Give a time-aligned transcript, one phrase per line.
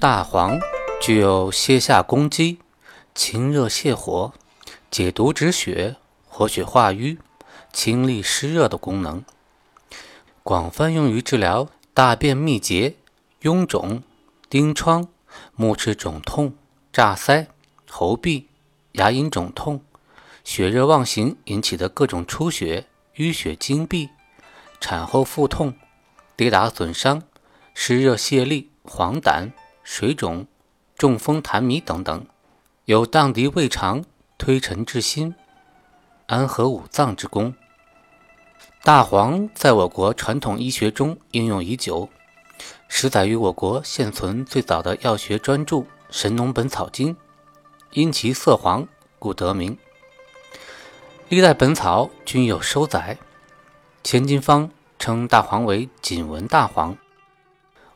[0.00, 0.58] 大黄
[0.98, 2.58] 具有泻下攻积、
[3.14, 4.32] 清热泻火、
[4.90, 7.18] 解毒止血、活血化瘀、
[7.70, 9.22] 清利湿热的功能，
[10.42, 12.94] 广泛用于治疗大便秘结、
[13.42, 14.02] 臃肿、
[14.48, 15.06] 疔疮、
[15.54, 16.54] 目赤肿痛、
[16.90, 17.48] 炸腮、
[17.86, 18.44] 喉痹、
[18.92, 19.84] 牙龈肿痛、
[20.42, 24.08] 血热妄行引起的各种出血、淤血经闭、
[24.80, 25.74] 产后腹痛、
[26.36, 27.22] 跌打损伤、
[27.74, 29.50] 湿热泄痢、黄疸。
[29.92, 30.46] 水肿、
[30.96, 32.24] 中风、痰迷等等，
[32.84, 34.04] 有荡涤胃肠、
[34.38, 35.34] 推陈至新、
[36.26, 37.52] 安和五脏之功。
[38.84, 42.08] 大黄在我国传统医学中应用已久，
[42.86, 45.76] 始载于我国现存最早的药学专著
[46.08, 47.12] 《神农本草经》，
[47.90, 48.86] 因其色黄，
[49.18, 49.76] 故得名。
[51.28, 53.18] 历代本草均有收载，
[54.04, 54.68] 《千金方》
[55.00, 56.96] 称大黄为锦纹大黄。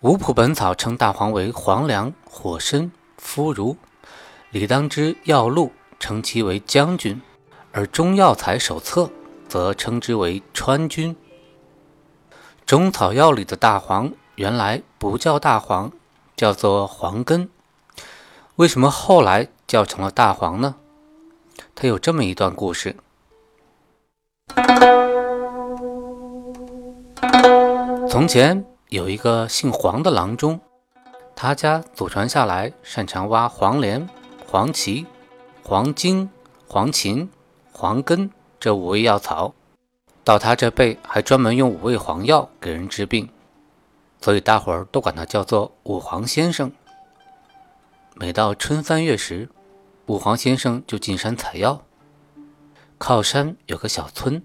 [0.00, 3.78] 五谱本草称大黄为黄粱、火参、肤如，
[4.50, 7.22] 李当之药录称其为将军，
[7.72, 9.10] 而中药材手册
[9.48, 11.16] 则称之为川军。
[12.66, 15.90] 中草药里的大黄原来不叫大黄，
[16.36, 17.48] 叫做黄根。
[18.56, 20.74] 为什么后来叫成了大黄呢？
[21.74, 22.94] 它有这么一段故事：
[28.10, 28.62] 从前。
[28.88, 30.60] 有一个姓黄的郎中，
[31.34, 34.08] 他家祖传下来擅长挖黄连、
[34.46, 35.04] 黄芪、
[35.64, 36.30] 黄精、
[36.68, 37.28] 黄芩、
[37.72, 38.30] 黄根
[38.60, 39.52] 这五味药草。
[40.22, 43.28] 到他这辈还专门用五味黄药给人治病，
[44.20, 46.70] 所以大伙儿都管他叫做五黄先生。
[48.14, 49.48] 每到春三月时，
[50.06, 51.82] 五黄先生就进山采药。
[52.98, 54.42] 靠山有个小村，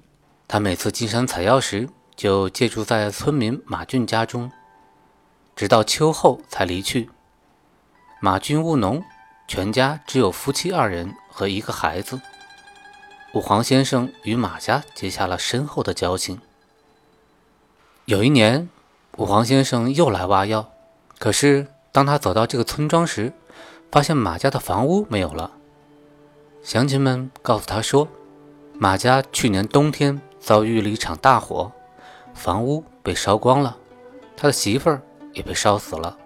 [0.47, 1.87] 他每次进山采药时。
[2.21, 4.51] 就借住在村民马俊家中，
[5.55, 7.09] 直到秋后才离去。
[8.19, 9.03] 马俊务农，
[9.47, 12.21] 全家只有夫妻二人和一个孩子。
[13.33, 16.39] 武黄先生与马家结下了深厚的交情。
[18.05, 18.69] 有一年，
[19.17, 20.71] 武黄先生又来挖药，
[21.17, 23.33] 可是当他走到这个村庄时，
[23.91, 25.53] 发现马家的房屋没有了。
[26.61, 28.07] 乡亲们告诉他说，
[28.77, 31.71] 马家去年冬天遭遇了一场大火。
[32.41, 33.77] 房屋被烧光了，
[34.35, 34.99] 他的媳妇儿
[35.31, 36.17] 也被烧死了。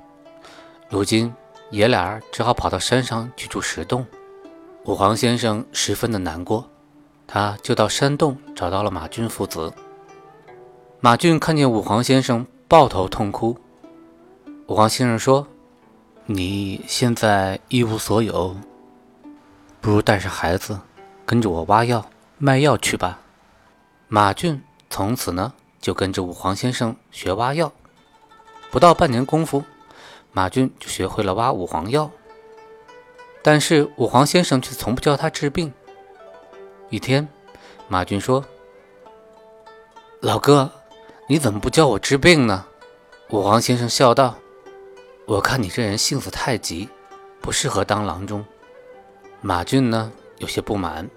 [0.88, 1.34] 如今
[1.72, 4.06] 爷俩只好跑到山上去住石洞。
[4.86, 6.70] 武黄先生十分的难过，
[7.28, 9.74] 他就到山洞找到了马俊父子。
[11.02, 13.58] 马俊看见武黄先生抱头痛哭，
[14.68, 15.46] 武黄先生说
[16.28, 18.56] ：“你现在一无所有，
[19.82, 20.80] 不如带上孩子，
[21.26, 22.06] 跟着我挖药
[22.38, 23.20] 卖药去吧。”
[24.08, 25.52] 马俊从此呢。
[25.86, 27.72] 就跟着武黄先生学挖药，
[28.72, 29.64] 不到半年功夫，
[30.32, 32.10] 马俊就学会了挖五黄药。
[33.44, 35.72] 但是武黄先生却从不教他治病。
[36.90, 37.28] 一天，
[37.88, 38.44] 马俊说
[40.22, 40.72] ：“老哥，
[41.30, 42.66] 你怎么不教我治病呢？”
[43.30, 44.34] 武黄先生笑道
[45.28, 46.90] ：“我看你这人性子太急，
[47.40, 48.44] 不适合当郎中。”
[49.40, 51.08] 马俊呢，有些不满，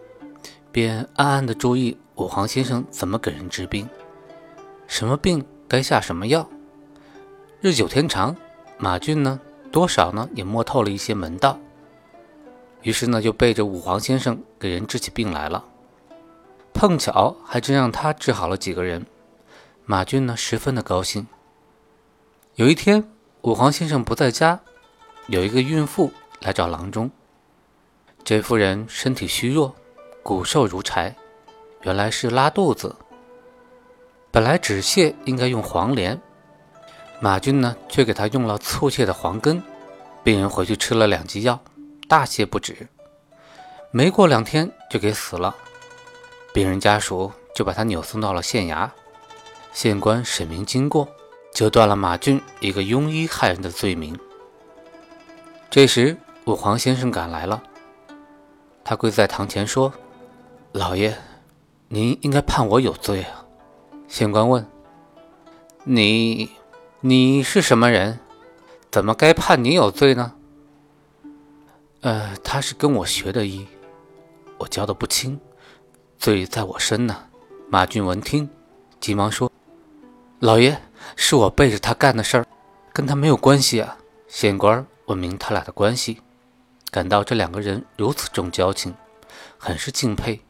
[0.71, 3.89] 便暗暗地注意武黄先生怎么给人治病。
[4.89, 6.49] 什么病该下什么药，
[7.61, 8.35] 日久天长，
[8.79, 9.39] 马俊呢
[9.71, 11.61] 多少呢也摸透了一些门道，
[12.83, 15.63] 于是呢就背着武黄先生给人治起病来了。
[16.73, 19.05] 碰巧还真让他治好了几个人，
[19.85, 21.27] 马俊呢十分的高兴。
[22.55, 23.05] 有一天，
[23.43, 24.59] 武黄先生不在家，
[25.27, 26.11] 有一个孕妇
[26.41, 27.11] 来找郎中。
[28.25, 29.77] 这妇人身体虚弱，
[30.23, 31.15] 骨瘦如柴，
[31.83, 32.97] 原来是拉肚子。
[34.31, 36.21] 本来止泻应该用黄连，
[37.21, 39.63] 马俊呢却给他用了促泻的黄根。
[40.23, 41.59] 病人回去吃了两剂药，
[42.07, 42.89] 大泻不止，
[43.91, 45.57] 没过两天就给死了。
[46.53, 48.91] 病人家属就把他扭送到了县衙，
[49.73, 51.09] 县官审明经过，
[51.55, 54.19] 就断了马俊一个庸医害人的罪名。
[55.71, 57.63] 这时武黄先生赶来了，
[58.85, 59.93] 他跪在堂前说
[60.73, 61.17] ：“老爷，
[61.89, 63.45] 您应该判我有罪啊。
[64.09, 64.67] 县官问
[65.85, 66.51] ：“你，
[67.01, 68.19] 你是什么人？
[68.91, 70.33] 怎么该判你有罪呢？”
[72.01, 73.67] 呃，他是跟我学的医，
[74.57, 75.39] 我教的不轻，
[76.19, 77.25] 罪在我身呢。
[77.69, 78.49] 马俊闻听，
[78.99, 79.53] 急忙说
[80.41, 80.81] ：“老爷，
[81.15, 82.47] 是我背着他干的事儿，
[82.95, 86.23] 跟他没有关系啊。”县官问明他俩的关系，
[86.91, 88.95] 感到这两个人如此重交情，
[89.59, 90.41] 很是敬佩。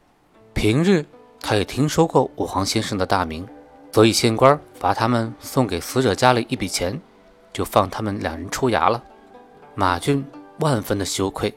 [0.54, 1.04] 平日
[1.40, 3.48] 他也听说过武皇先生的大名，
[3.92, 7.00] 所以县官罚他们送给死者家里一笔钱，
[7.52, 9.02] 就放他们两人出衙了。
[9.74, 10.24] 马俊
[10.60, 11.54] 万分的羞愧，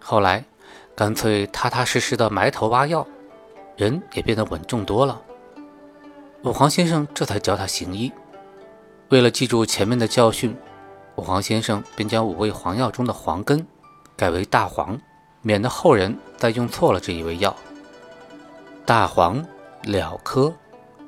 [0.00, 0.44] 后来
[0.94, 3.06] 干脆踏踏实实的埋头挖药。
[3.76, 5.22] 人也变得稳重多了。
[6.44, 8.12] 武皇先生这才教他行医。
[9.08, 10.54] 为了记住前面的教训，
[11.16, 13.66] 武皇先生便将五味黄药中的黄根
[14.16, 15.00] 改为大黄，
[15.40, 17.56] 免得后人再用错了这一味药。
[18.90, 19.46] 大黄，
[19.84, 20.52] 蓼科，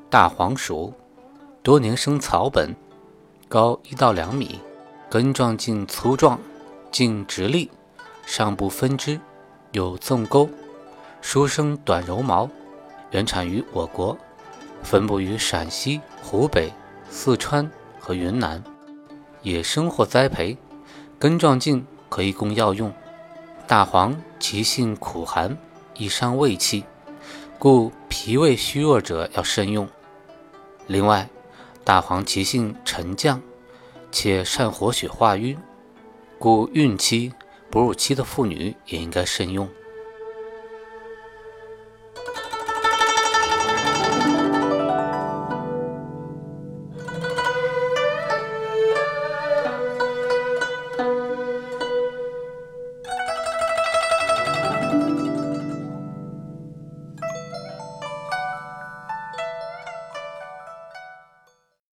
[0.09, 0.93] 大黄属，
[1.61, 2.73] 多年生草本，
[3.49, 4.57] 高一到两米，
[5.09, 6.39] 根状茎粗壮，
[6.93, 7.69] 茎直立，
[8.25, 9.19] 上部分枝，
[9.73, 10.49] 有纵沟，
[11.19, 12.49] 书生短柔毛。
[13.11, 14.17] 原产于我国，
[14.81, 16.71] 分布于陕西、湖北、
[17.09, 17.69] 四川
[17.99, 18.63] 和云南，
[19.41, 20.57] 野生或栽培。
[21.19, 22.93] 根状茎可以供药用。
[23.67, 25.57] 大黄其性苦寒，
[25.95, 26.85] 易伤胃气，
[27.63, 29.87] 故脾胃虚弱者要慎用。
[30.85, 31.29] 另外，
[31.85, 33.41] 大黄其性沉降，
[34.11, 35.57] 且善活血化瘀，
[36.37, 37.31] 故孕期、
[37.71, 39.69] 哺乳期的妇女也应该慎用。